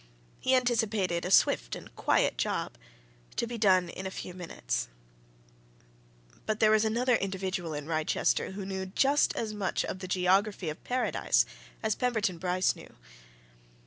He 0.39 0.55
anticipated 0.55 1.25
a 1.25 1.29
swift 1.29 1.75
and 1.75 1.95
quiet 1.95 2.35
job, 2.35 2.75
to 3.35 3.45
be 3.45 3.59
done 3.59 3.87
in 3.89 4.07
a 4.07 4.09
few 4.09 4.33
minutes. 4.33 4.87
But 6.47 6.59
there 6.59 6.71
was 6.71 6.83
another 6.83 7.13
individual 7.17 7.75
in 7.75 7.85
Wrychester 7.85 8.53
who 8.53 8.65
knew 8.65 8.87
just 8.87 9.35
as 9.35 9.53
much 9.53 9.85
of 9.85 9.99
the 9.99 10.07
geography 10.07 10.69
of 10.69 10.83
Paradise 10.83 11.45
as 11.83 11.93
Pemberton 11.93 12.39
Bryce 12.39 12.75
knew. 12.75 12.95